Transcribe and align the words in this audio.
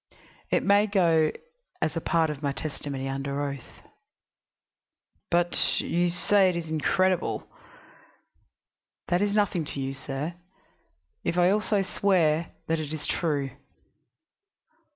It 0.49 0.63
may 0.63 0.87
go 0.87 1.29
as 1.79 1.95
a 1.95 2.01
part 2.01 2.31
of 2.31 2.41
my 2.41 2.51
testimony 2.51 3.07
under 3.07 3.39
oath." 3.47 3.83
"But 5.29 5.55
you 5.77 6.09
say 6.09 6.49
it 6.49 6.55
is 6.55 6.67
incredible." 6.71 7.45
"That 9.09 9.21
is 9.21 9.35
nothing 9.35 9.63
to 9.65 9.79
you, 9.79 9.93
sir, 9.93 10.33
if 11.23 11.37
I 11.37 11.51
also 11.51 11.83
swear 11.83 12.49
that 12.65 12.79
it 12.79 12.91
is 12.93 13.05
true." 13.05 13.51